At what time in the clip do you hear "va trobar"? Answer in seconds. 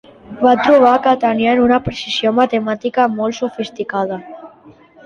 0.45-0.93